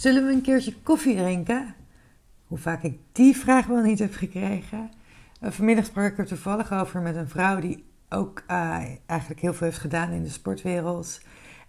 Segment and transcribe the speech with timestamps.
[0.00, 1.74] Zullen we een keertje koffie drinken?
[2.46, 4.90] Hoe vaak ik die vraag wel niet heb gekregen.
[5.42, 9.54] Uh, vanmiddag sprak ik er toevallig over met een vrouw die ook uh, eigenlijk heel
[9.54, 11.20] veel heeft gedaan in de sportwereld.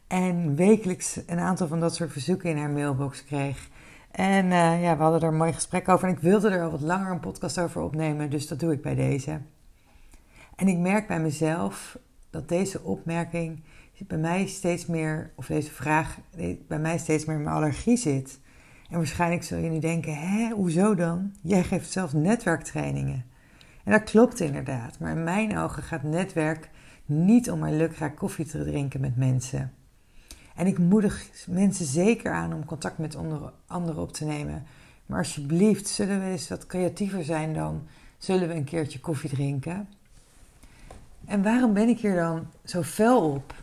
[0.07, 3.69] En wekelijks een aantal van dat soort verzoeken in haar mailbox kreeg.
[4.11, 6.07] En uh, ja, we hadden er een mooi gesprek over.
[6.07, 8.81] En ik wilde er al wat langer een podcast over opnemen, dus dat doe ik
[8.81, 9.41] bij deze.
[10.55, 11.97] En ik merk bij mezelf
[12.29, 13.63] dat deze opmerking
[14.07, 16.17] bij mij steeds meer, of deze vraag
[16.67, 18.39] bij mij steeds meer in mijn allergie zit.
[18.89, 21.33] En waarschijnlijk zul je nu denken, hè, hoezo dan?
[21.41, 23.25] Jij geeft zelf netwerktrainingen.
[23.83, 26.69] En dat klopt inderdaad, maar in mijn ogen gaat netwerk
[27.05, 29.73] niet om maar lukraak koffie te drinken met mensen.
[30.55, 33.17] En ik moedig mensen zeker aan om contact met
[33.67, 34.63] anderen op te nemen.
[35.05, 39.87] Maar alsjeblieft, zullen we eens wat creatiever zijn dan zullen we een keertje koffie drinken?
[41.25, 43.53] En waarom ben ik hier dan zo fel op?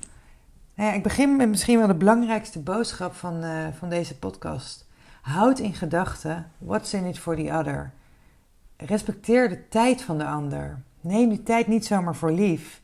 [0.79, 4.89] Nou ik begin met misschien wel de belangrijkste boodschap van, uh, van deze podcast.
[5.23, 7.91] Houd in gedachten, what's in it for the other.
[8.77, 10.83] Respecteer de tijd van de ander.
[11.01, 12.83] Neem die tijd niet zomaar voor lief.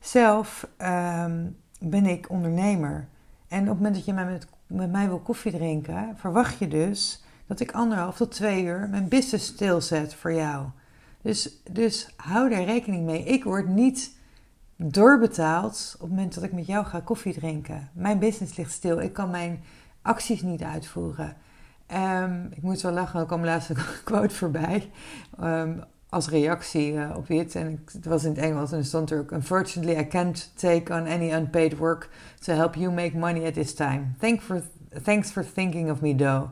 [0.00, 3.08] Zelf um, ben ik ondernemer.
[3.48, 7.24] En op het moment dat je met, met mij wil koffie drinken, verwacht je dus
[7.46, 10.66] dat ik anderhalf tot twee uur mijn business stilzet voor jou.
[11.22, 13.24] Dus, dus hou daar rekening mee.
[13.24, 14.15] Ik word niet
[14.76, 17.90] doorbetaald op het moment dat ik met jou ga koffie drinken.
[17.92, 19.00] Mijn business ligt stil.
[19.00, 19.62] Ik kan mijn
[20.02, 21.36] acties niet uitvoeren.
[21.94, 24.90] Um, ik moet wel lachen, er kwam laatst een quote voorbij.
[25.42, 27.54] Um, als reactie uh, op dit.
[27.54, 29.30] En het was in het Engels en er stond er ook...
[29.30, 32.08] Unfortunately, I can't take on any unpaid work
[32.40, 34.14] to help you make money at this time.
[34.40, 34.62] For,
[35.02, 36.48] thanks for thinking of me, though.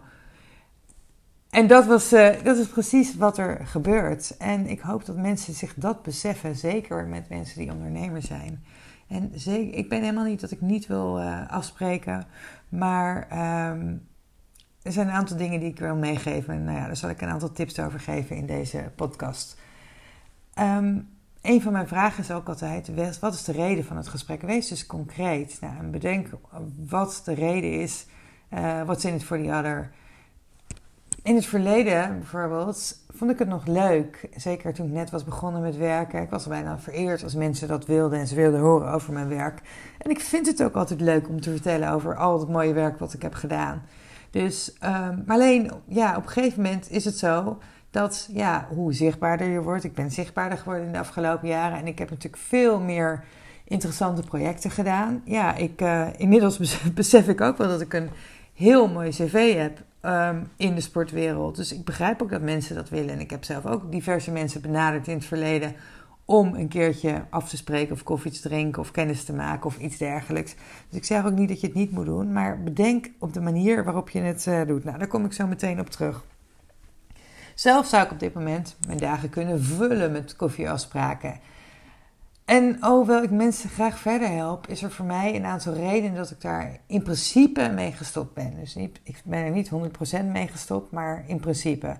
[1.54, 4.36] En dat, was, uh, dat is precies wat er gebeurt.
[4.36, 8.64] En ik hoop dat mensen zich dat beseffen, zeker met mensen die ondernemer zijn.
[9.08, 12.26] En zeker, ik ben helemaal niet dat ik niet wil uh, afspreken,
[12.68, 13.16] maar
[13.70, 14.06] um,
[14.82, 16.54] er zijn een aantal dingen die ik wil meegeven.
[16.54, 19.58] En nou ja, daar zal ik een aantal tips over geven in deze podcast.
[20.58, 21.08] Um,
[21.42, 24.42] een van mijn vragen is ook altijd: wat is de reden van het gesprek?
[24.42, 25.58] Wees dus concreet.
[25.60, 26.28] Nou, en bedenk
[26.88, 28.06] wat de reden is.
[28.54, 29.90] Uh, what's in it for the other?
[31.24, 34.28] In het verleden bijvoorbeeld vond ik het nog leuk.
[34.36, 36.22] Zeker toen ik net was begonnen met werken.
[36.22, 39.60] Ik was bijna vereerd als mensen dat wilden en ze wilden horen over mijn werk.
[39.98, 42.98] En ik vind het ook altijd leuk om te vertellen over al het mooie werk
[42.98, 43.82] wat ik heb gedaan.
[44.30, 47.58] Dus, um, maar alleen, ja, op een gegeven moment is het zo
[47.90, 49.84] dat, ja, hoe zichtbaarder je wordt.
[49.84, 51.78] Ik ben zichtbaarder geworden in de afgelopen jaren.
[51.78, 53.24] En ik heb natuurlijk veel meer
[53.64, 55.22] interessante projecten gedaan.
[55.24, 56.58] Ja, ik, uh, inmiddels
[56.94, 58.10] besef ik ook wel dat ik een
[58.54, 61.56] heel mooi cv heb um, in de sportwereld.
[61.56, 63.14] Dus ik begrijp ook dat mensen dat willen.
[63.14, 65.74] En ik heb zelf ook diverse mensen benaderd in het verleden
[66.24, 69.78] om een keertje af te spreken of koffie te drinken of kennis te maken of
[69.78, 70.54] iets dergelijks.
[70.88, 73.40] Dus ik zeg ook niet dat je het niet moet doen, maar bedenk op de
[73.40, 74.84] manier waarop je het uh, doet.
[74.84, 76.24] Nou, daar kom ik zo meteen op terug.
[77.54, 81.40] Zelf zou ik op dit moment mijn dagen kunnen vullen met koffieafspraken.
[82.44, 86.30] En hoewel ik mensen graag verder help, is er voor mij een aantal redenen dat
[86.30, 88.56] ik daar in principe mee gestopt ben.
[88.60, 91.96] Dus ik ben er niet 100% mee gestopt, maar in principe.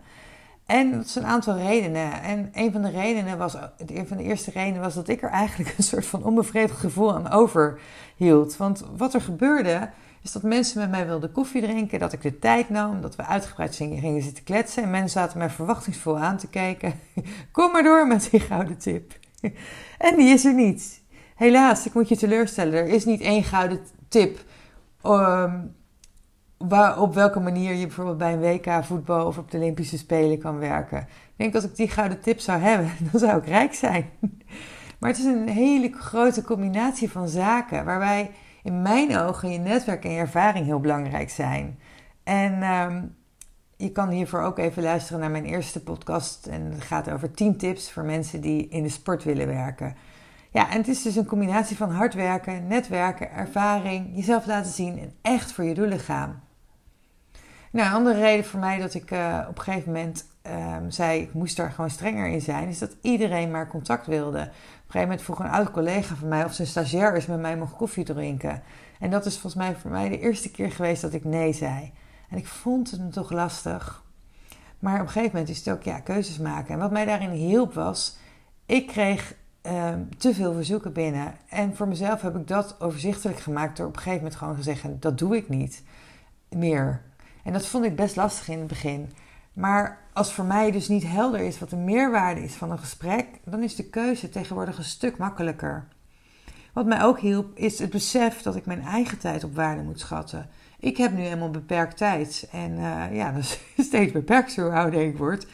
[0.67, 2.23] En dat is een aantal redenen.
[2.23, 3.57] En een van de redenen was,
[3.87, 7.15] een van de eerste redenen was dat ik er eigenlijk een soort van onbevredigd gevoel
[7.15, 8.57] aan overhield.
[8.57, 9.91] Want wat er gebeurde,
[10.23, 13.25] is dat mensen met mij wilden koffie drinken, dat ik de tijd nam, dat we
[13.25, 14.83] uitgebreid gingen zitten kletsen.
[14.83, 16.95] En mensen zaten mij verwachtingsvol aan te kijken.
[17.53, 19.23] Kom maar door met die gouden tip.
[19.99, 21.03] En die is er niet.
[21.35, 22.75] Helaas, ik moet je teleurstellen.
[22.75, 24.45] Er is niet één gouden tip.
[25.07, 25.75] Um,
[26.59, 30.39] waar, op welke manier je bijvoorbeeld bij een WK voetbal of op de Olympische Spelen
[30.39, 30.99] kan werken.
[30.99, 34.11] Ik denk dat ik die gouden tip zou hebben, dan zou ik rijk zijn.
[34.99, 38.31] Maar het is een hele grote combinatie van zaken waarbij
[38.63, 41.79] in mijn ogen je netwerk en je ervaring heel belangrijk zijn.
[42.23, 43.17] En um,
[43.85, 46.47] je kan hiervoor ook even luisteren naar mijn eerste podcast.
[46.47, 49.97] En het gaat over 10 tips voor mensen die in de sport willen werken.
[50.51, 54.99] Ja, en het is dus een combinatie van hard werken, netwerken, ervaring, jezelf laten zien
[54.99, 56.43] en echt voor je doelen gaan.
[57.71, 61.21] Nou, een andere reden voor mij dat ik uh, op een gegeven moment um, zei,
[61.21, 64.39] ik moest daar gewoon strenger in zijn, is dat iedereen maar contact wilde.
[64.39, 64.53] Op een
[64.87, 67.77] gegeven moment vroeg een oud collega van mij of zijn stagiair is met mij mocht
[67.77, 68.63] koffie drinken.
[68.99, 71.93] En dat is volgens mij voor mij de eerste keer geweest dat ik nee zei.
[72.35, 74.05] En ik vond het me toch lastig.
[74.79, 76.75] Maar op een gegeven moment is het ook ja, keuzes maken.
[76.75, 78.17] En wat mij daarin hielp was,
[78.67, 79.35] ik kreeg
[79.67, 81.35] uh, te veel verzoeken binnen.
[81.49, 84.63] En voor mezelf heb ik dat overzichtelijk gemaakt door op een gegeven moment gewoon te
[84.63, 85.83] zeggen: dat doe ik niet
[86.49, 87.03] meer.
[87.45, 89.13] En dat vond ik best lastig in het begin.
[89.53, 93.27] Maar als voor mij dus niet helder is wat de meerwaarde is van een gesprek,
[93.45, 95.89] dan is de keuze tegenwoordig een stuk makkelijker.
[96.73, 100.01] Wat mij ook hielp, is het besef dat ik mijn eigen tijd op waarde moet
[100.01, 100.49] schatten.
[100.85, 102.49] Ik heb nu helemaal beperkt tijd.
[102.53, 105.47] En uh, ja, dat is steeds beperkt hoe ouder ik word.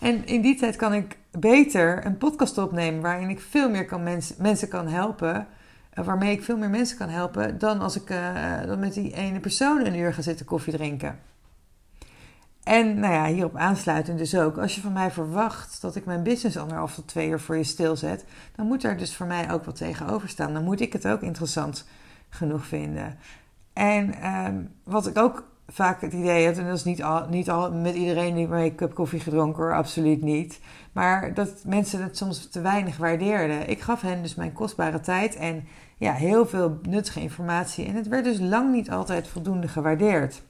[0.00, 4.02] En in die tijd kan ik beter een podcast opnemen waarin ik veel meer kan
[4.02, 5.46] mens, mensen kan helpen.
[5.94, 9.14] Uh, waarmee ik veel meer mensen kan helpen dan als ik uh, dan met die
[9.14, 11.18] ene persoon een uur ga zitten koffie drinken.
[12.62, 16.22] En nou ja, hierop aansluitend dus ook, als je van mij verwacht dat ik mijn
[16.22, 18.24] business anderhalf tot twee uur voor je stilzet,
[18.56, 20.52] dan moet daar dus voor mij ook wat tegenover staan.
[20.52, 21.86] Dan moet ik het ook interessant
[22.28, 23.18] genoeg vinden.
[23.78, 27.50] En um, wat ik ook vaak het idee heb, en dat is niet al, niet
[27.50, 30.60] al met iedereen die ik heb koffie gedronken hoor, absoluut niet.
[30.92, 33.68] Maar dat mensen het soms te weinig waardeerden.
[33.68, 35.64] Ik gaf hen dus mijn kostbare tijd en
[35.96, 37.86] ja, heel veel nuttige informatie.
[37.86, 40.42] En het werd dus lang niet altijd voldoende gewaardeerd.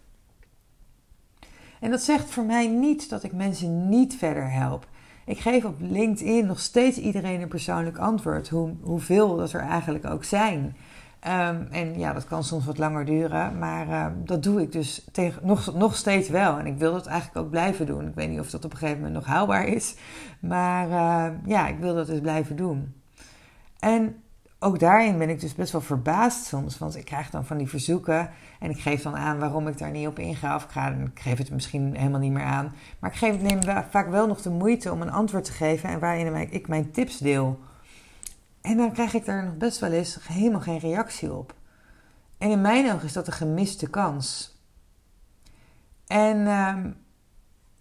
[1.80, 4.86] En dat zegt voor mij niet dat ik mensen niet verder help.
[5.26, 10.06] Ik geef op LinkedIn nog steeds iedereen een persoonlijk antwoord, hoe, hoeveel dat er eigenlijk
[10.06, 10.76] ook zijn.
[11.26, 15.06] Um, en ja, dat kan soms wat langer duren, maar uh, dat doe ik dus
[15.12, 16.58] tegen, nog, nog steeds wel.
[16.58, 18.06] En ik wil dat eigenlijk ook blijven doen.
[18.06, 19.96] Ik weet niet of dat op een gegeven moment nog haalbaar is,
[20.40, 22.94] maar uh, ja, ik wil dat dus blijven doen.
[23.78, 24.16] En
[24.58, 27.68] ook daarin ben ik dus best wel verbaasd soms, want ik krijg dan van die
[27.68, 28.30] verzoeken
[28.60, 30.54] en ik geef dan aan waarom ik daar niet op inga.
[30.54, 32.74] Of ik, ga, ik geef het misschien helemaal niet meer aan.
[32.98, 35.98] Maar ik geef, neem vaak wel nog de moeite om een antwoord te geven en
[35.98, 37.58] waarin ik mijn tips deel.
[38.60, 41.54] En dan krijg ik daar nog best wel eens helemaal geen reactie op.
[42.38, 44.56] En in mijn ogen is dat een gemiste kans.
[46.06, 46.76] En uh,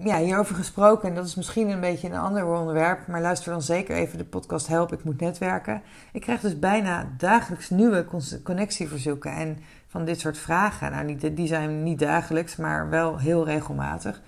[0.08, 3.62] ja, hierover gesproken, en dat is misschien een beetje een ander onderwerp, maar luister dan
[3.62, 5.82] zeker even de podcast Help, ik moet netwerken.
[6.12, 8.06] Ik krijg dus bijna dagelijks nieuwe
[8.44, 9.58] connectieverzoeken en
[9.88, 10.92] van dit soort vragen.
[10.92, 14.22] Nou, die zijn niet dagelijks, maar wel heel regelmatig.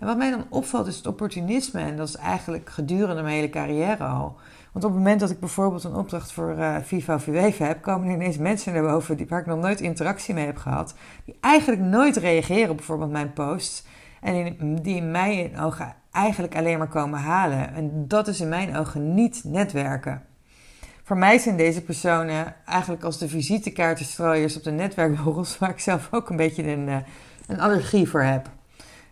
[0.00, 3.50] En wat mij dan opvalt is het opportunisme, en dat is eigenlijk gedurende mijn hele
[3.50, 4.36] carrière al.
[4.72, 8.08] Want op het moment dat ik bijvoorbeeld een opdracht voor uh, Viva VWV heb, komen
[8.08, 10.94] er ineens mensen naar boven die, waar ik nog nooit interactie mee heb gehad,
[11.24, 13.84] die eigenlijk nooit reageren op bijvoorbeeld mijn posts.
[14.20, 17.74] En die in mijn ogen eigenlijk alleen maar komen halen.
[17.74, 20.22] En dat is in mijn ogen niet netwerken.
[21.02, 26.08] Voor mij zijn deze personen eigenlijk als de visitekaartenstrooiers op de netwerkborrels, waar ik zelf
[26.10, 26.96] ook een beetje een, eh,
[27.46, 28.48] een allergie voor heb.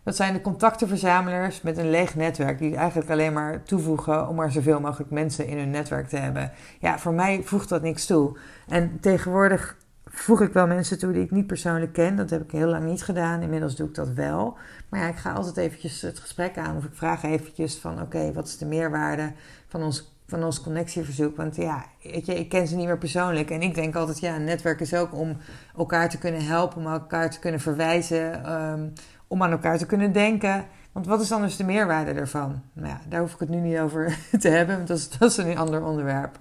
[0.05, 4.53] Dat zijn de contactenverzamelaars met een leeg netwerk, die eigenlijk alleen maar toevoegen om maar
[4.53, 6.53] zoveel mogelijk mensen in hun netwerk te hebben.
[6.81, 8.39] Ja, voor mij voegt dat niks toe.
[8.69, 12.17] En tegenwoordig voeg ik wel mensen toe die ik niet persoonlijk ken.
[12.17, 13.43] Dat heb ik heel lang niet gedaan.
[13.43, 14.57] Inmiddels doe ik dat wel.
[14.89, 16.77] Maar ja, ik ga altijd eventjes het gesprek aan.
[16.77, 19.33] Of ik vraag eventjes van, oké, wat is de meerwaarde
[19.69, 21.37] van ons, van ons connectieverzoek?
[21.37, 23.51] Want ja, ik ken ze niet meer persoonlijk.
[23.51, 25.37] En ik denk altijd, ja, een netwerk is ook om
[25.77, 26.79] elkaar te kunnen helpen.
[26.79, 28.53] Om elkaar te kunnen verwijzen.
[28.53, 28.93] Um,
[29.27, 30.67] om aan elkaar te kunnen denken.
[30.93, 32.63] Want wat is anders de meerwaarde daarvan?
[32.73, 34.77] Nou ja, daar hoef ik het nu niet over te hebben.
[34.77, 36.39] Want dat is, dat is een ander onderwerp.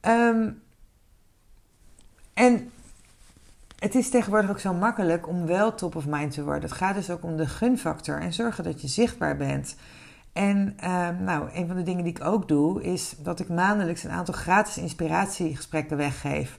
[0.00, 0.62] Um,
[2.34, 2.70] en
[3.78, 6.62] het is tegenwoordig ook zo makkelijk om wel top of mind te worden.
[6.62, 9.76] Het gaat dus ook om de gunfactor en zorgen dat je zichtbaar bent.
[10.32, 14.04] En uh, nou, een van de dingen die ik ook doe, is dat ik maandelijks
[14.04, 16.58] een aantal gratis inspiratiegesprekken weggeef.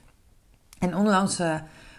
[0.78, 1.54] En onlangs uh,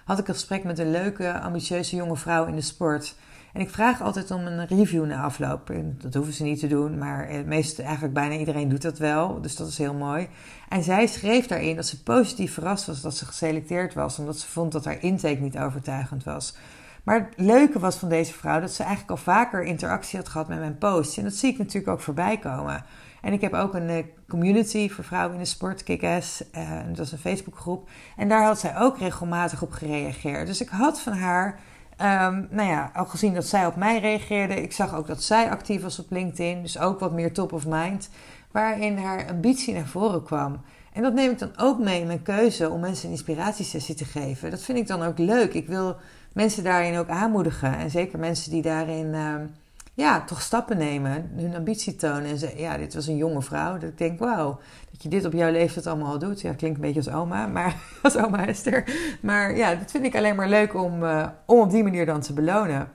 [0.06, 3.16] had ik een gesprek met een leuke, ambitieuze jonge vrouw in de sport.
[3.54, 5.72] En ik vraag altijd om een review na afloop.
[5.98, 9.42] Dat hoeven ze niet te doen, maar meest, eigenlijk bijna iedereen doet dat wel.
[9.42, 10.28] Dus dat is heel mooi.
[10.70, 14.48] En zij schreef daarin dat ze positief verrast was dat ze geselecteerd was, omdat ze
[14.48, 16.56] vond dat haar intake niet overtuigend was.
[17.04, 20.48] Maar het leuke was van deze vrouw dat ze eigenlijk al vaker interactie had gehad
[20.48, 21.18] met mijn posts.
[21.18, 22.86] En dat zie ik natuurlijk ook voorbij komen.
[23.24, 26.44] En ik heb ook een eh, community voor vrouwen in de sport, Kick-Ass.
[26.56, 27.89] Uh, dat is een Facebookgroep.
[28.18, 30.48] En daar had zij ook regelmatig op gereageerd.
[30.48, 31.60] Dus ik had van haar
[32.01, 35.50] Um, nou ja, al gezien dat zij op mij reageerde, ik zag ook dat zij
[35.50, 38.10] actief was op LinkedIn, dus ook wat meer top of mind,
[38.51, 40.62] waarin haar ambitie naar voren kwam.
[40.94, 44.06] En dat neem ik dan ook mee in mijn keuze om mensen een inspiratiesessie te
[44.06, 44.51] geven.
[44.51, 45.53] Dat vind ik dan ook leuk.
[45.53, 45.96] Ik wil
[46.32, 47.77] mensen daarin ook aanmoedigen.
[47.77, 49.36] En zeker mensen die daarin uh,
[49.96, 52.26] ja, toch stappen nemen, hun ambitie tonen.
[52.26, 53.74] En zeggen, ja, dit was een jonge vrouw.
[53.74, 54.60] Dat ik denk, wauw,
[54.92, 56.42] dat je dit op jouw leeftijd allemaal al doet.
[56.42, 58.84] Ja, klinkt een beetje als oma, maar als oma Esther.
[59.22, 62.22] Maar ja, dat vind ik alleen maar leuk om, uh, om op die manier dan
[62.22, 62.92] te belonen.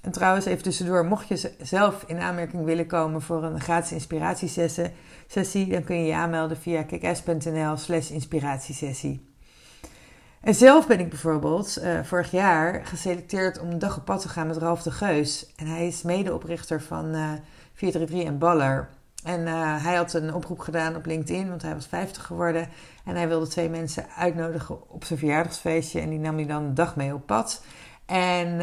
[0.00, 5.66] En trouwens, even tussendoor, mocht je zelf in aanmerking willen komen voor een gratis inspiratiesessie,
[5.66, 9.29] dan kun je je aanmelden via kks.nl slash inspiratiesessie.
[10.40, 14.28] En zelf ben ik bijvoorbeeld uh, vorig jaar geselecteerd om een dag op pad te
[14.28, 15.52] gaan met Ralf de Geus.
[15.56, 17.32] En hij is medeoprichter van uh,
[17.72, 18.88] 433 en Baller.
[19.24, 22.68] En uh, hij had een oproep gedaan op LinkedIn, want hij was 50 geworden.
[23.04, 26.00] En hij wilde twee mensen uitnodigen op zijn verjaardagsfeestje.
[26.00, 27.62] En die nam hij dan een dag mee op pad.
[28.06, 28.60] En,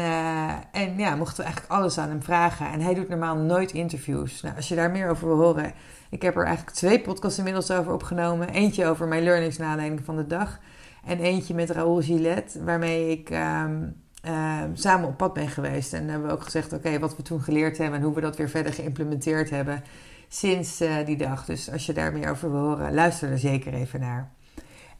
[0.72, 2.72] en ja, mochten we eigenlijk alles aan hem vragen.
[2.72, 4.40] En hij doet normaal nooit interviews.
[4.42, 5.72] Nou, als je daar meer over wil horen.
[6.10, 8.48] Ik heb er eigenlijk twee podcasts inmiddels over opgenomen.
[8.48, 10.58] Eentje over mijn learnings na aanleiding van de dag.
[11.04, 15.92] En eentje met Raoul Gillette, waarmee ik um, uh, samen op pad ben geweest.
[15.92, 18.36] En hebben we ook gezegd, oké, wat we toen geleerd hebben en hoe we dat
[18.36, 19.82] weer verder geïmplementeerd hebben
[20.28, 21.44] sinds uh, die dag.
[21.44, 24.30] Dus als je daar meer over wil horen, luister er zeker even naar.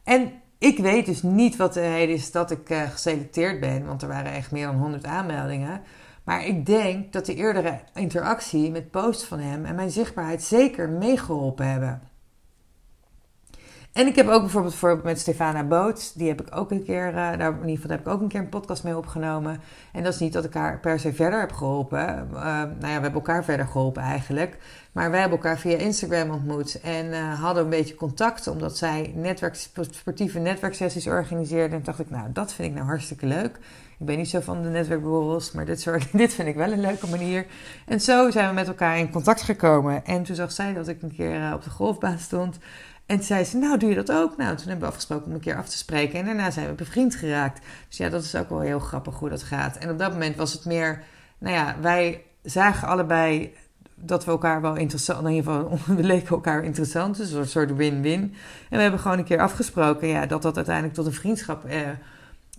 [0.04, 4.02] En ik weet dus niet wat de reden is dat ik uh, geselecteerd ben, want
[4.02, 5.80] er waren echt meer dan 100 aanmeldingen.
[6.24, 10.88] Maar ik denk dat de eerdere interactie met posts van hem en mijn zichtbaarheid zeker
[10.88, 12.02] meegeholpen hebben.
[13.92, 17.08] En ik heb ook bijvoorbeeld voor, met Stefana Boots, die heb ik ook een keer,
[17.08, 19.60] uh, daar, in ieder geval heb ik ook een keer een podcast mee opgenomen.
[19.92, 22.28] En dat is niet dat ik haar per se verder heb geholpen.
[22.32, 24.58] Uh, nou ja, we hebben elkaar verder geholpen eigenlijk.
[24.92, 29.12] Maar wij hebben elkaar via Instagram ontmoet en uh, hadden een beetje contact, omdat zij
[29.14, 29.54] netwerk,
[29.90, 31.76] sportieve netwerksessies organiseerde.
[31.76, 33.58] En dacht ik, nou, dat vind ik nou hartstikke leuk.
[33.98, 36.80] Ik ben niet zo van de netwerkborrels, maar dit, soort, dit vind ik wel een
[36.80, 37.46] leuke manier.
[37.86, 40.04] En zo zijn we met elkaar in contact gekomen.
[40.04, 42.58] En toen zag zij dat ik een keer op de golfbaan stond.
[43.08, 44.36] En toen zei ze, nou doe je dat ook?
[44.36, 46.18] Nou, toen hebben we afgesproken om een keer af te spreken.
[46.18, 47.66] En daarna zijn we bevriend geraakt.
[47.88, 49.76] Dus ja, dat is ook wel heel grappig hoe dat gaat.
[49.76, 51.02] En op dat moment was het meer,
[51.38, 53.54] nou ja, wij zagen allebei
[53.94, 57.16] dat we elkaar wel interessant, in ieder geval, we leken elkaar interessant.
[57.16, 58.20] Dus een soort win-win.
[58.70, 61.80] En we hebben gewoon een keer afgesproken, ja, dat dat uiteindelijk tot een vriendschap eh,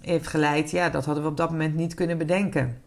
[0.02, 0.72] heeft geleid.
[0.72, 2.82] Ja, dat hadden we op dat moment niet kunnen bedenken.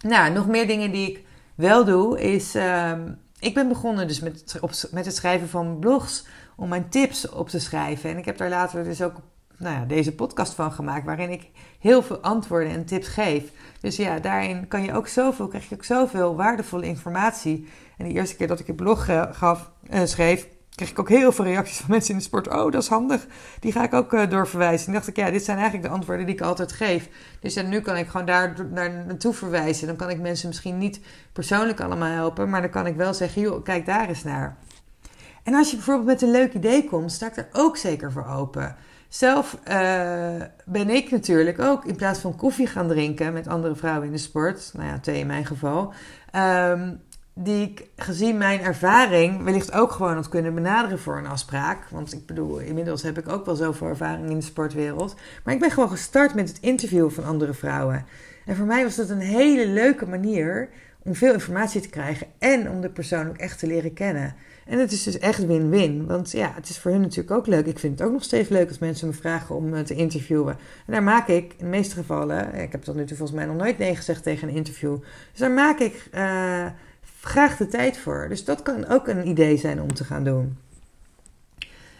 [0.00, 2.54] Nou, nog meer dingen die ik wel doe, is...
[2.54, 2.92] Uh,
[3.38, 6.24] ik ben begonnen dus met, op, met het schrijven van blogs
[6.56, 8.10] om mijn tips op te schrijven.
[8.10, 9.14] En ik heb daar later dus ook
[9.58, 13.42] nou ja, deze podcast van gemaakt, waarin ik heel veel antwoorden en tips geef.
[13.80, 17.68] Dus ja, daarin kan je ook zoveel, krijg je ook zoveel waardevolle informatie.
[17.96, 21.08] En de eerste keer dat ik een blog uh, gaf, uh, schreef, kreeg ik ook
[21.08, 22.48] heel veel reacties van mensen in de sport.
[22.48, 23.26] Oh, dat is handig.
[23.60, 24.86] Die ga ik ook uh, doorverwijzen.
[24.86, 27.08] En dacht ik, ja, dit zijn eigenlijk de antwoorden die ik altijd geef.
[27.40, 29.86] Dus ja, nu kan ik gewoon daar naar naartoe verwijzen.
[29.86, 31.00] Dan kan ik mensen misschien niet
[31.32, 32.50] persoonlijk allemaal helpen.
[32.50, 34.56] Maar dan kan ik wel zeggen, joh, kijk daar eens naar.
[35.44, 38.26] En als je bijvoorbeeld met een leuk idee komt, sta ik er ook zeker voor
[38.26, 38.76] open.
[39.08, 39.74] Zelf uh,
[40.64, 44.18] ben ik natuurlijk ook in plaats van koffie gaan drinken met andere vrouwen in de
[44.18, 45.92] sport, nou ja, twee in mijn geval,
[46.36, 47.00] um,
[47.34, 51.88] die ik gezien mijn ervaring wellicht ook gewoon had kunnen benaderen voor een afspraak.
[51.90, 55.14] Want ik bedoel, inmiddels heb ik ook wel zoveel ervaring in de sportwereld.
[55.44, 58.06] Maar ik ben gewoon gestart met het interviewen van andere vrouwen.
[58.46, 60.68] En voor mij was dat een hele leuke manier
[61.02, 64.34] om veel informatie te krijgen en om de persoon ook echt te leren kennen.
[64.66, 66.06] En het is dus echt win-win.
[66.06, 67.66] Want ja, het is voor hun natuurlijk ook leuk.
[67.66, 70.56] Ik vind het ook nog steeds leuk als mensen me vragen om te interviewen.
[70.86, 73.46] En daar maak ik in de meeste gevallen, ik heb tot nu toe volgens mij
[73.46, 74.96] nog nooit nee gezegd tegen een interview.
[75.30, 76.66] Dus daar maak ik uh,
[77.20, 78.26] graag de tijd voor.
[78.28, 80.56] Dus dat kan ook een idee zijn om te gaan doen.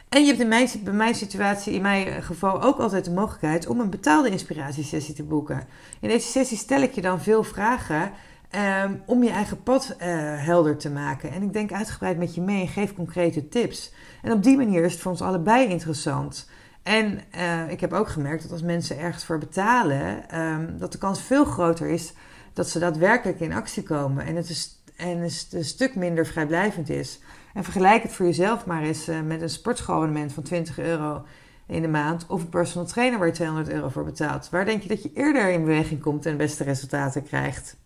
[0.08, 3.66] En je hebt in mijn, bij mijn situatie, in mijn geval, ook altijd de mogelijkheid
[3.66, 5.66] om een betaalde inspiratiesessie te boeken.
[6.00, 8.12] In deze sessie stel ik je dan veel vragen
[8.56, 10.06] Um, om je eigen pad uh,
[10.44, 11.30] helder te maken.
[11.30, 13.92] En ik denk uitgebreid met je mee en geef concrete tips.
[14.22, 16.48] En op die manier is het voor ons allebei interessant.
[16.82, 20.98] En uh, ik heb ook gemerkt dat als mensen ergens voor betalen, um, dat de
[20.98, 22.12] kans veel groter is
[22.52, 24.26] dat ze daadwerkelijk in actie komen.
[24.26, 25.18] En het is, en
[25.50, 27.20] een stuk minder vrijblijvend is.
[27.54, 31.24] En vergelijk het voor jezelf maar eens uh, met een sportschoolabonnement van 20 euro
[31.66, 32.26] in de maand.
[32.26, 34.50] Of een personal trainer waar je 200 euro voor betaalt.
[34.50, 37.76] Waar denk je dat je eerder in beweging komt en beste resultaten krijgt?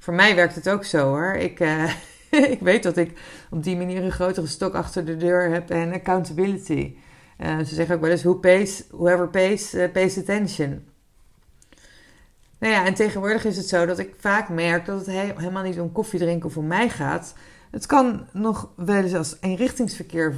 [0.00, 1.34] Voor mij werkt het ook zo hoor.
[1.34, 1.92] Ik, uh,
[2.54, 3.18] ik weet dat ik
[3.50, 6.96] op die manier een grotere stok achter de deur heb en accountability.
[7.38, 10.84] Uh, ze zeggen ook wel eens, who pays, whoever pays, uh, pays attention.
[12.58, 15.62] Nou ja, en tegenwoordig is het zo dat ik vaak merk dat het he helemaal
[15.62, 17.34] niet om koffie drinken voor mij gaat.
[17.70, 20.34] Het kan nog wel eens als eenrichtingsverkeer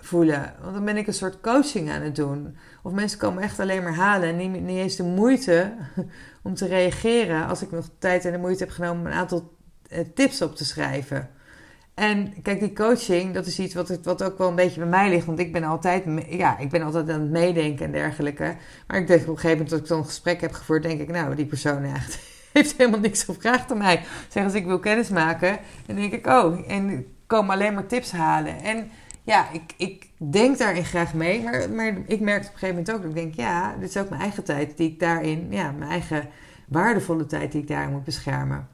[0.00, 0.54] voelen.
[0.60, 2.56] Want dan ben ik een soort coaching aan het doen.
[2.82, 5.72] Of mensen komen echt alleen maar halen en niet, niet eens de moeite
[6.42, 7.46] om te reageren.
[7.46, 9.56] Als ik nog tijd en de moeite heb genomen om een aantal
[9.88, 11.30] eh, tips op te schrijven.
[11.94, 15.08] En kijk, die coaching, dat is iets wat, wat ook wel een beetje bij mij
[15.08, 15.26] ligt.
[15.26, 18.56] Want ik ben altijd, ja, ik ben altijd aan het meedenken en dergelijke.
[18.86, 21.10] Maar ik denk op een gegeven moment dat ik zo'n gesprek heb gevoerd, denk ik,
[21.10, 22.18] nou, die persoon echt
[22.52, 24.02] heeft helemaal niks gevraagd aan mij.
[24.28, 28.12] Zeg als ik wil kennis maken, dan denk ik, oh, en komen alleen maar tips
[28.12, 28.62] halen.
[28.62, 28.90] En
[29.22, 32.92] ja, ik, ik denk daarin graag mee, maar, maar ik merk op een gegeven moment
[32.92, 35.70] ook dat ik denk, ja, dit is ook mijn eigen tijd die ik daarin, ja,
[35.70, 36.28] mijn eigen
[36.68, 38.68] waardevolle tijd die ik daar moet beschermen.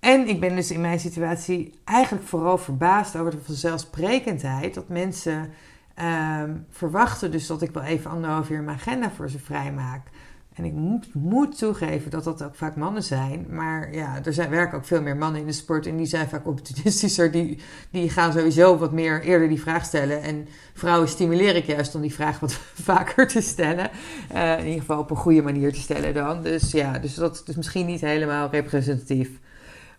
[0.00, 5.50] En ik ben dus in mijn situatie eigenlijk vooral verbaasd over de vanzelfsprekendheid dat mensen
[5.94, 10.06] ehm, verwachten dus dat ik wel even anderhalf uur mijn agenda voor ze vrijmaak.
[10.54, 13.46] En ik moet, moet, toegeven dat dat ook vaak mannen zijn.
[13.50, 15.86] Maar ja, er zijn, werken ook veel meer mannen in de sport.
[15.86, 17.30] En die zijn vaak opportunistischer.
[17.30, 17.58] Die,
[17.90, 20.22] die gaan sowieso wat meer eerder die vraag stellen.
[20.22, 22.52] En vrouwen stimuleer ik juist om die vraag wat
[22.90, 23.90] vaker te stellen.
[24.34, 26.42] Uh, in ieder geval op een goede manier te stellen dan.
[26.42, 29.40] Dus ja, dus dat is misschien niet helemaal representatief.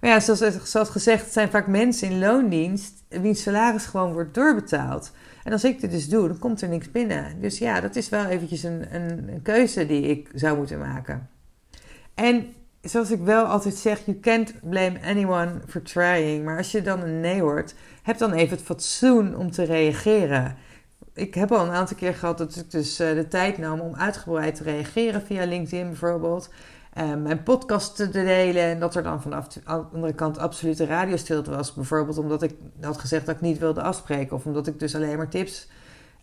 [0.03, 3.03] Maar ja, zoals, zoals gezegd, het zijn vaak mensen in loondienst.
[3.07, 5.11] wiens salaris gewoon wordt doorbetaald.
[5.43, 7.41] En als ik dit dus doe, dan komt er niks binnen.
[7.41, 11.29] Dus ja, dat is wel eventjes een, een, een keuze die ik zou moeten maken.
[12.13, 16.45] En zoals ik wel altijd zeg, you can't blame anyone for trying.
[16.45, 20.55] Maar als je dan een nee hoort, heb dan even het fatsoen om te reageren.
[21.13, 23.95] Ik heb al een aantal keer gehad dat ik dus eh, de tijd nam om
[23.95, 26.49] uitgebreid te reageren via LinkedIn bijvoorbeeld.
[26.95, 28.63] Mijn podcast te delen.
[28.63, 31.73] En dat er dan vanaf de andere kant absolute radiostilte was.
[31.73, 34.35] Bijvoorbeeld omdat ik had gezegd dat ik niet wilde afspreken.
[34.35, 35.67] Of omdat ik dus alleen maar tips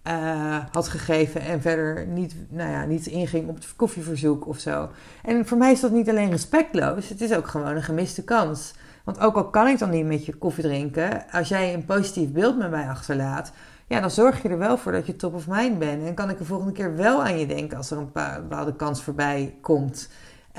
[0.08, 1.40] uh, had gegeven.
[1.40, 4.90] En verder niet, nou ja, niet inging op het koffieverzoek of zo.
[5.22, 7.08] En voor mij is dat niet alleen respectloos.
[7.08, 8.74] Het is ook gewoon een gemiste kans.
[9.04, 11.24] Want ook al kan ik dan niet met je koffie drinken.
[11.30, 13.52] Als jij een positief beeld met mij achterlaat.
[13.86, 16.06] Ja, dan zorg je er wel voor dat je top of mind bent.
[16.06, 19.02] En kan ik de volgende keer wel aan je denken als er een bepaalde kans
[19.02, 20.08] voorbij komt.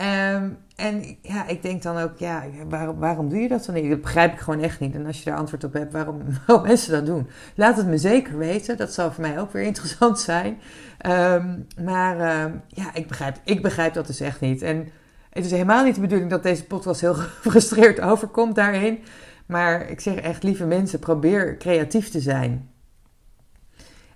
[0.01, 3.89] Um, en ja, ik denk dan ook, ja, waarom, waarom doe je dat dan niet?
[3.89, 4.95] Dat begrijp ik gewoon echt niet.
[4.95, 6.21] En als je daar antwoord op hebt, waarom,
[6.63, 7.27] mensen dat doen?
[7.55, 8.77] Laat het me zeker weten.
[8.77, 10.59] Dat zal voor mij ook weer interessant zijn.
[11.05, 14.61] Um, maar um, ja, ik begrijp, ik begrijp dat dus echt niet.
[14.61, 14.87] En
[15.29, 18.99] het is helemaal niet de bedoeling dat deze podcast heel gefrustreerd overkomt daarin.
[19.45, 22.70] Maar ik zeg echt, lieve mensen, probeer creatief te zijn.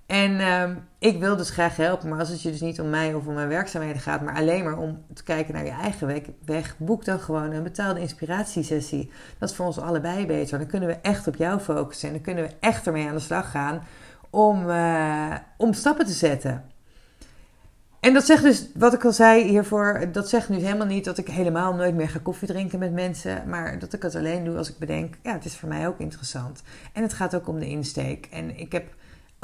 [0.06, 3.14] En um, ik wil dus graag helpen, maar als het je dus niet om mij
[3.14, 6.78] of om mijn werkzaamheden gaat, maar alleen maar om te kijken naar je eigen weg,
[6.78, 9.10] boek dan gewoon een betaalde inspiratiesessie.
[9.38, 10.58] Dat is voor ons allebei beter.
[10.58, 13.20] Dan kunnen we echt op jou focussen en dan kunnen we echt ermee aan de
[13.20, 13.82] slag gaan
[14.30, 16.64] om, uh, om stappen te zetten.
[18.00, 21.18] En dat zegt dus, wat ik al zei hiervoor, dat zegt nu helemaal niet dat
[21.18, 23.48] ik helemaal nooit meer ga koffie drinken met mensen.
[23.48, 25.98] Maar dat ik het alleen doe als ik bedenk, ja, het is voor mij ook
[25.98, 26.62] interessant.
[26.92, 28.26] En het gaat ook om de insteek.
[28.30, 28.94] En ik heb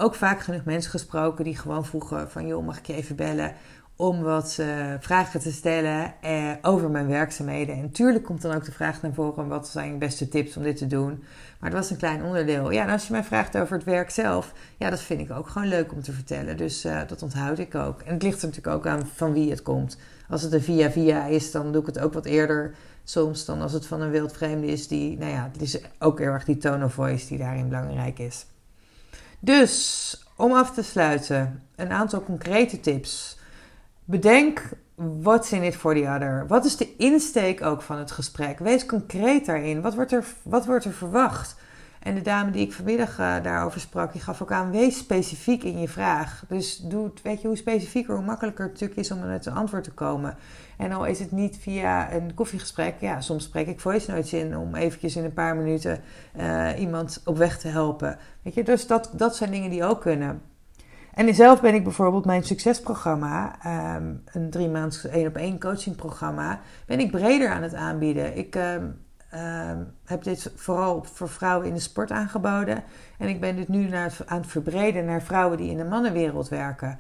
[0.03, 2.47] ook vaak genoeg mensen gesproken die gewoon vroegen van...
[2.47, 3.53] joh, mag ik je even bellen
[3.97, 4.67] om wat uh,
[5.01, 7.75] vragen te stellen uh, over mijn werkzaamheden.
[7.75, 9.49] En natuurlijk komt dan ook de vraag naar voren...
[9.49, 11.25] wat zijn je beste tips om dit te doen?
[11.59, 12.71] Maar het was een klein onderdeel.
[12.71, 14.53] Ja, en als je mij vraagt over het werk zelf...
[14.77, 16.57] ja, dat vind ik ook gewoon leuk om te vertellen.
[16.57, 18.01] Dus uh, dat onthoud ik ook.
[18.01, 19.99] En het ligt er natuurlijk ook aan van wie het komt.
[20.29, 22.75] Als het een via-via is, dan doe ik het ook wat eerder...
[23.05, 26.29] Soms dan als het van een wildvreemde is die, nou ja, het is ook heel
[26.29, 28.47] erg die tone of voice die daarin belangrijk is.
[29.45, 33.39] Dus om af te sluiten, een aantal concrete tips.
[34.05, 36.45] Bedenk what's in it for the other.
[36.47, 38.59] Wat is de insteek ook van het gesprek?
[38.59, 39.81] Wees concreet daarin.
[39.81, 41.57] Wat wordt er, wat wordt er verwacht?
[42.03, 45.63] En de dame die ik vanmiddag uh, daarover sprak, die gaf ook aan: wees specifiek
[45.63, 46.45] in je vraag.
[46.49, 49.85] Dus doe weet je, hoe specifieker, hoe makkelijker het natuurlijk is om met een antwoord
[49.85, 50.37] te komen.
[50.79, 54.57] En al is het niet via een koffiegesprek, ja, soms spreek ik voice notes in
[54.57, 56.01] om eventjes in een paar minuten
[56.37, 58.19] uh, iemand op weg te helpen.
[58.43, 60.43] Weet je, dus dat, dat zijn dingen die ook kunnen.
[61.15, 63.57] En zelf ben ik bijvoorbeeld mijn succesprogramma,
[63.97, 68.37] um, een drie maand één op één coachingprogramma, ben ik breder aan het aanbieden.
[68.37, 68.59] Ik
[69.35, 69.71] uh,
[70.05, 72.83] heb dit vooral voor vrouwen in de sport aangeboden.
[73.19, 73.95] En ik ben dit nu
[74.27, 76.99] aan het verbreden naar vrouwen die in de mannenwereld werken.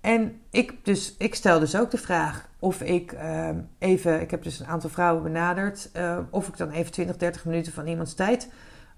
[0.00, 4.42] En ik, dus, ik stel dus ook de vraag of ik uh, even, ik heb
[4.42, 8.14] dus een aantal vrouwen benaderd, uh, of ik dan even 20, 30 minuten van iemands
[8.14, 8.48] tijd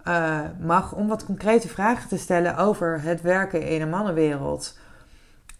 [0.09, 4.79] uh, mag om wat concrete vragen te stellen over het werken in een mannenwereld.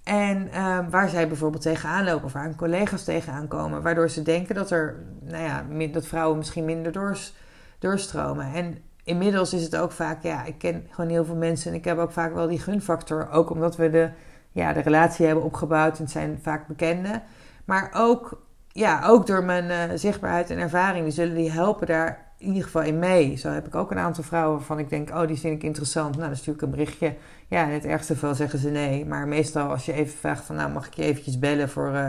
[0.07, 3.83] En uh, waar zij bijvoorbeeld tegenaan lopen of waar hun collega's tegenaan komen.
[3.83, 7.35] Waardoor ze denken dat, er, nou ja, dat vrouwen misschien minder doors,
[7.79, 8.53] doorstromen.
[8.55, 11.71] En inmiddels is het ook vaak, ja, ik ken gewoon heel veel mensen.
[11.71, 13.31] En ik heb ook vaak wel die gunfactor.
[13.31, 14.11] Ook omdat we de,
[14.51, 17.23] ja, de relatie hebben opgebouwd en het zijn vaak bekenden.
[17.65, 21.05] Maar ook, ja, ook door mijn uh, zichtbaarheid en ervaring.
[21.05, 23.37] Die zullen die helpen daar in ieder geval in mee.
[23.37, 26.17] Zo heb ik ook een aantal vrouwen waarvan ik denk, oh, die vind ik interessant.
[26.17, 27.15] Nou, dan stuur ik een berichtje.
[27.49, 29.07] Ja, in het ergste geval zeggen ze nee.
[29.07, 32.07] Maar meestal als je even vraagt van, nou, mag ik je eventjes bellen voor uh,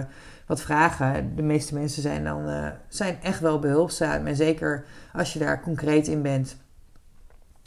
[0.48, 1.36] wat vragen?
[1.36, 4.28] De meeste mensen zijn dan uh, zijn echt wel behulpzaam.
[4.28, 6.58] En zeker als je daar concreet in bent.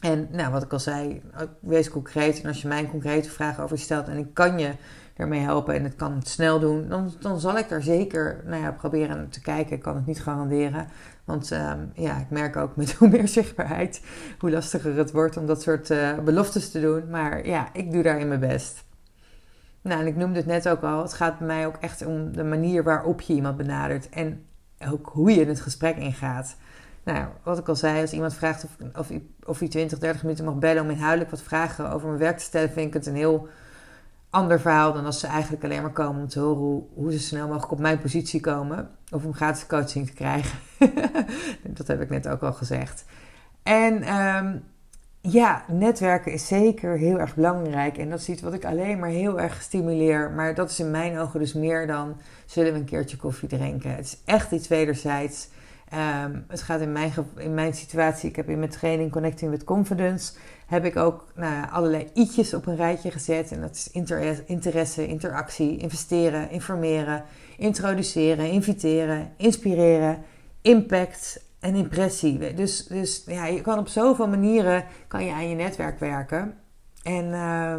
[0.00, 1.22] En nou, wat ik al zei,
[1.60, 2.40] wees concreet.
[2.42, 4.72] En als je mij een concrete vraag over stelt en ik kan je
[5.16, 8.62] ermee helpen en het kan het snel doen, dan, dan zal ik daar zeker nou
[8.62, 9.76] ja, proberen te kijken.
[9.76, 10.88] Ik kan het niet garanderen.
[11.30, 14.02] Want um, ja, ik merk ook met hoe meer zichtbaarheid,
[14.38, 17.10] hoe lastiger het wordt om dat soort uh, beloftes te doen.
[17.10, 18.84] Maar ja, ik doe daarin mijn best.
[19.82, 22.32] Nou, en ik noemde het net ook al, het gaat bij mij ook echt om
[22.32, 24.08] de manier waarop je iemand benadert.
[24.08, 24.44] En
[24.88, 26.56] ook hoe je het gesprek ingaat.
[27.02, 29.10] Nou, wat ik al zei, als iemand vraagt of, of,
[29.44, 32.44] of hij 20, 30 minuten mag bellen om inhoudelijk wat vragen over mijn werk te
[32.44, 33.48] stellen, vind ik het een heel
[34.30, 37.46] ander verhaal dan als ze eigenlijk alleen maar komen om te horen hoe, ze snel
[37.46, 38.90] mogelijk op mijn positie komen.
[39.10, 40.58] Of om gratis coaching te krijgen.
[41.78, 43.04] dat heb ik net ook al gezegd.
[43.62, 44.56] En ehm,
[45.20, 47.98] ja, netwerken is zeker heel erg belangrijk.
[47.98, 50.30] En dat is iets wat ik alleen maar heel erg stimuleer.
[50.30, 52.16] Maar dat is in mijn ogen dus meer dan
[52.46, 53.94] zullen we een keertje koffie drinken.
[53.94, 55.48] Het is echt iets wederzijds.
[55.88, 59.64] Ehm, het gaat in mijn, in mijn situatie, ik heb in mijn training Connecting with
[59.64, 60.32] Confidence,
[60.70, 63.52] heb ik ook nou, allerlei i'tjes op een rijtje gezet.
[63.52, 63.90] En dat is
[64.46, 67.24] interesse, interactie, investeren, informeren,
[67.58, 70.18] introduceren, inviteren, inspireren,
[70.62, 72.54] impact en impressie.
[72.54, 76.54] Dus, dus ja, je kan op zoveel manieren kan je aan je netwerk werken.
[77.02, 77.74] En uh,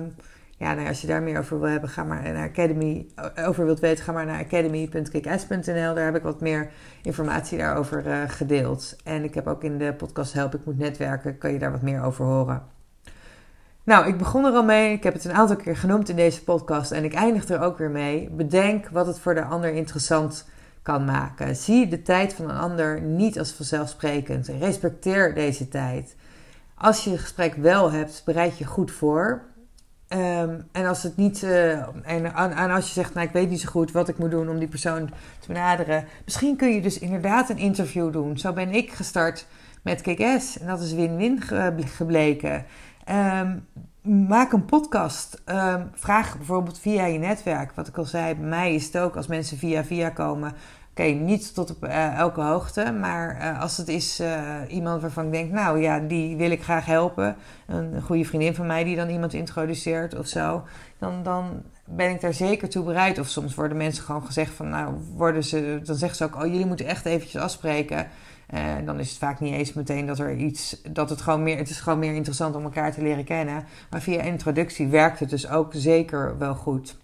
[0.57, 3.07] ja, nou, als je daar meer over wil hebben, ga maar naar Academy.
[3.45, 5.93] Over wilt weten, ga maar naar academy.kickass.nl.
[5.95, 6.71] Daar heb ik wat meer
[7.03, 8.95] informatie daarover uh, gedeeld.
[9.03, 11.81] En ik heb ook in de podcast Help Ik Moet Netwerken, kan je daar wat
[11.81, 12.79] meer over horen.
[13.83, 14.93] Nou, ik begon er al mee.
[14.93, 17.77] Ik heb het een aantal keer genoemd in deze podcast en ik eindig er ook
[17.77, 18.29] weer mee.
[18.29, 20.45] Bedenk wat het voor de ander interessant
[20.81, 21.55] kan maken.
[21.55, 24.47] Zie de tijd van een ander niet als vanzelfsprekend.
[24.47, 26.15] Respecteer deze tijd.
[26.75, 29.41] Als je het gesprek wel hebt, bereid je goed voor.
[30.07, 31.43] Ehm, en als het niet.
[31.43, 31.71] Uh,
[32.03, 34.49] en, en, als je zegt, nou ik weet niet zo goed wat ik moet doen
[34.49, 36.05] om die persoon te benaderen.
[36.25, 38.37] Misschien kun je dus inderdaad een interview doen.
[38.37, 39.45] Zo ben ik gestart
[39.81, 40.59] met KKS.
[40.59, 41.41] En dat is win-win
[41.85, 42.65] gebleken.
[43.05, 43.57] Ehm,
[44.27, 45.41] maak een podcast.
[45.45, 47.71] Um, vraag bijvoorbeeld via je netwerk.
[47.71, 50.53] Wat ik al zei, bij mij is het ook als mensen via via komen.
[50.91, 55.25] Oké, niet tot op uh, elke hoogte, maar uh, als het is uh, iemand waarvan
[55.25, 57.35] ik denk, nou ja, die wil ik graag helpen.
[57.67, 60.63] Een goede vriendin van mij die dan iemand introduceert of zo.
[60.97, 63.19] Dan, dan ben ik daar zeker toe bereid.
[63.19, 66.45] Of soms worden mensen gewoon gezegd van, nou, worden ze, dan zeggen ze ook, oh,
[66.45, 68.07] jullie moeten echt eventjes afspreken.
[68.51, 71.57] Eh, dan is het vaak niet eens meteen dat er iets, dat het gewoon meer,
[71.57, 73.65] het is gewoon meer interessant om elkaar te leren kennen.
[73.89, 76.97] Maar via introductie werkt het dus ook zeker wel goed.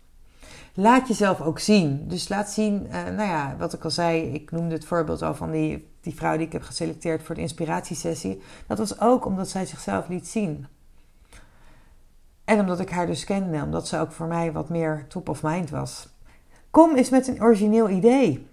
[0.73, 2.07] Laat jezelf ook zien.
[2.07, 5.36] Dus laat zien, uh, nou ja, wat ik al zei, ik noemde het voorbeeld al
[5.36, 8.41] van die, die vrouw die ik heb geselecteerd voor de inspiratiesessie.
[8.67, 10.67] Dat was ook omdat zij zichzelf liet zien.
[12.45, 15.43] En omdat ik haar dus kende, omdat ze ook voor mij wat meer top of
[15.43, 16.07] mind was.
[16.71, 18.47] Kom eens met een origineel idee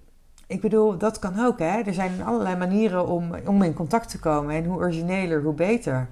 [0.54, 1.58] ik bedoel, dat kan ook.
[1.58, 1.80] Hè?
[1.80, 4.54] Er zijn allerlei manieren om, om in contact te komen.
[4.54, 6.08] En hoe origineler, hoe beter.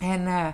[0.00, 0.46] En uh,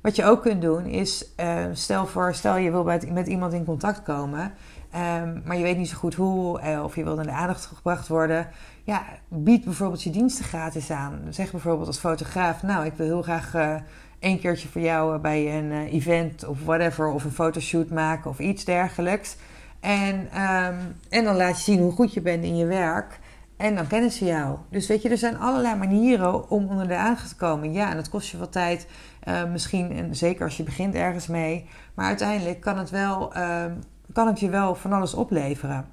[0.00, 3.64] wat je ook kunt doen is, uh, stel voor, stel je wil met, iemand in
[3.64, 4.52] contact komen,
[4.94, 7.64] um, maar je weet niet zo goed hoe, uh, of je wil naar de aandacht
[7.64, 8.48] gebracht worden.
[8.84, 11.20] Ja, bied bijvoorbeeld je diensten gratis aan.
[11.30, 13.80] Zeg bijvoorbeeld als fotograaf, nou, ik wil heel graag
[14.18, 18.64] één keertje voor jou bij een event of whatever, of een fotoshoot maken of iets
[18.64, 19.36] dergelijks.
[19.82, 23.18] En, um, en dan laat je zien hoe goed je bent in je werk.
[23.56, 24.58] En dan kennen ze jou.
[24.70, 27.72] Dus weet je, er zijn allerlei manieren om onder de aandacht te komen.
[27.72, 28.86] Ja, en dat kost je wat tijd.
[29.28, 31.68] Uh, misschien, en zeker als je begint ergens mee.
[31.94, 33.64] Maar uiteindelijk kan het, wel, uh,
[34.12, 35.86] kan het je wel van alles opleveren.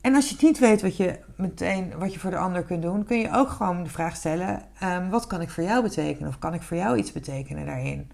[0.00, 3.04] En als je niet weet wat je meteen wat je voor de ander kunt doen,
[3.04, 4.62] kun je ook gewoon de vraag stellen:
[5.10, 6.28] wat kan ik voor jou betekenen?
[6.28, 8.10] Of kan ik voor jou iets betekenen daarin?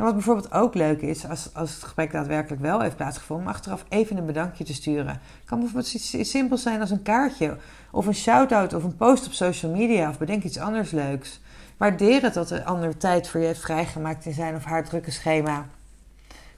[0.00, 3.52] En wat bijvoorbeeld ook leuk is, als, als het gesprek daadwerkelijk wel heeft plaatsgevonden, om
[3.52, 5.06] achteraf even een bedankje te sturen.
[5.06, 7.56] Het kan bijvoorbeeld iets simpel zijn als een kaartje,
[7.90, 11.40] of een shout-out, of een post op social media, of bedenk iets anders leuks.
[11.76, 15.10] Waardeer het dat de ander tijd voor je heeft vrijgemaakt in zijn of haar drukke
[15.10, 15.66] schema.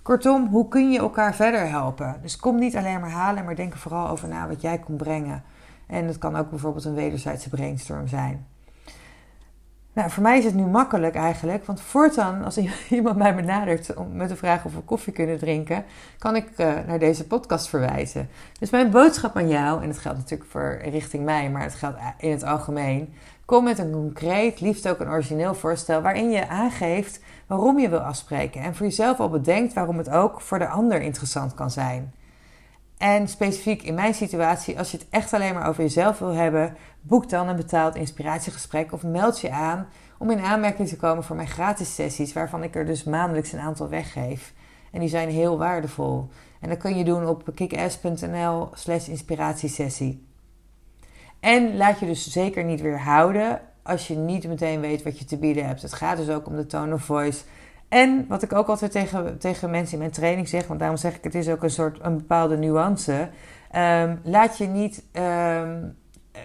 [0.02, 2.16] Kortom, hoe kun je elkaar verder helpen?
[2.22, 4.96] Dus kom niet alleen maar halen, maar denk er vooral over na wat jij kon
[4.96, 5.42] brengen.
[5.86, 8.46] En het kan ook bijvoorbeeld een wederzijdse brainstorm zijn.
[9.94, 12.58] Nou, voor mij is het nu makkelijk eigenlijk, want voortaan als
[12.90, 15.84] iemand mij benadert om met de vraag of we koffie kunnen drinken,
[16.18, 18.28] kan ik uh, naar deze podcast verwijzen.
[18.58, 21.98] Dus mijn boodschap aan jou, en het geldt natuurlijk voor richting mij, maar het geldt
[22.18, 27.20] in het algemeen, kom met een concreet, liefst ook een origineel voorstel waarin je aangeeft
[27.46, 31.00] waarom je wil afspreken en voor jezelf al bedenkt waarom het ook voor de ander
[31.00, 32.12] interessant kan zijn.
[33.02, 36.76] En specifiek in mijn situatie, als je het echt alleen maar over jezelf wil hebben,
[37.00, 39.88] boek dan een betaald inspiratiegesprek of meld je aan
[40.18, 43.60] om in aanmerking te komen voor mijn gratis sessies, waarvan ik er dus maandelijks een
[43.60, 44.52] aantal weggeef.
[44.92, 46.28] En die zijn heel waardevol.
[46.60, 50.26] En dat kun je doen op kickass.nl slash inspiratiesessie.
[51.40, 55.38] En laat je dus zeker niet weerhouden als je niet meteen weet wat je te
[55.38, 55.82] bieden hebt.
[55.82, 57.42] Het gaat dus ook om de tone of voice
[57.92, 61.16] en wat ik ook altijd tegen, tegen mensen in mijn training zeg, want daarom zeg
[61.16, 63.28] ik het is ook een soort een bepaalde nuance.
[63.76, 65.96] Um, laat je niet, um,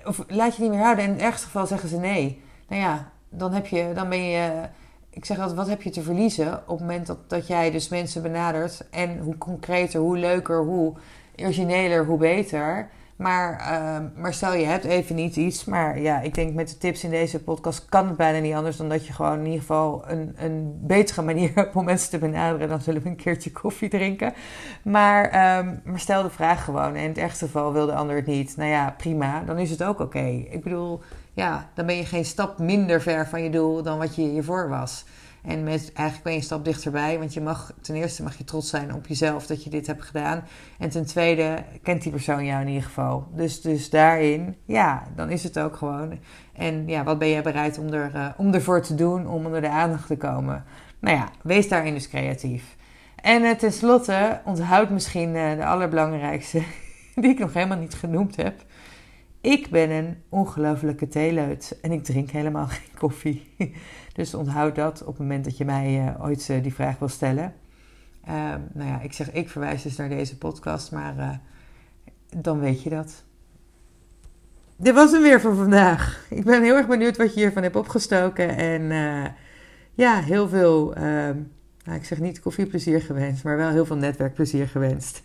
[0.05, 1.03] of laat je niet meer houden.
[1.03, 2.41] En in het ergste geval zeggen ze nee.
[2.67, 4.62] Nou ja, dan, heb je, dan ben je.
[5.10, 7.89] Ik zeg altijd, wat heb je te verliezen op het moment dat, dat jij dus
[7.89, 8.88] mensen benadert?
[8.91, 10.93] En hoe concreter, hoe leuker, hoe
[11.36, 12.89] origineler, hoe beter.
[13.17, 15.65] Maar, ehm, maar stel je hebt even niet iets.
[15.65, 18.77] Maar ja, ik denk met de tips in deze podcast kan het bijna niet anders
[18.77, 22.17] dan dat je gewoon in ieder geval een, een betere manier hebt om mensen te
[22.17, 22.69] benaderen.
[22.69, 24.34] Dan zullen we een keertje koffie drinken.
[24.84, 26.95] Maar, ehm, maar stel de vraag gewoon.
[26.95, 28.58] En in het ergste geval wil de ander het niet.
[28.58, 29.43] Nou ja, prima.
[29.45, 30.45] Dan is het ook oké.
[30.49, 31.01] Ik bedoel,
[31.34, 34.69] ja, dan ben je geen stap minder ver van je doel dan wat je hiervoor
[34.69, 35.06] was.
[35.47, 38.43] En met, eigenlijk ben je een stap dichterbij, want je mag, ten eerste mag je
[38.43, 40.43] trots zijn op jezelf dat je dit hebt gedaan.
[40.79, 43.27] En ten tweede kent die persoon jou in ieder geval.
[43.36, 46.19] Dus, dus daarin, ja, dan is het ook gewoon.
[46.53, 49.62] En ja, wat ben jij bereid om, er, uh, om ervoor te doen, om onder
[49.62, 50.63] de aandacht te komen?
[50.99, 52.75] Nou ja, wees daarin dus creatief.
[53.15, 56.62] En uh, tenslotte, onthoud misschien uh, de allerbelangrijkste,
[57.15, 58.65] die ik nog helemaal niet genoemd heb.
[59.47, 63.55] Ik ben een ongelofelijke theeleut en ik drink helemaal geen koffie.
[64.13, 67.07] Dus onthoud dat op het moment dat je mij uh, ooit uh, die vraag wil
[67.07, 67.53] stellen.
[68.27, 68.33] Uh,
[68.73, 71.29] nou ja, ik zeg ik verwijs dus naar deze podcast, maar eh,
[72.41, 73.23] dan weet je dat.
[74.75, 76.25] Dit was hem weer voor vandaag.
[76.29, 78.57] Ik ben heel erg benieuwd wat je hiervan hebt opgestoken.
[78.57, 79.31] En eh,
[79.93, 81.36] ja, heel veel, ehm,
[81.83, 85.23] nou, ik zeg niet koffieplezier gewenst, maar wel heel veel netwerkplezier gewenst.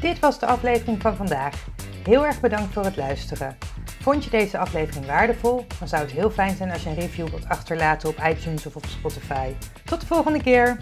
[0.00, 1.66] Dit was de aflevering van vandaag.
[2.04, 3.56] Heel erg bedankt voor het luisteren.
[4.00, 5.66] Vond je deze aflevering waardevol?
[5.78, 8.76] Dan zou het heel fijn zijn als je een review wilt achterlaten op iTunes of
[8.76, 9.52] op Spotify.
[9.84, 10.76] Tot de volgende keer!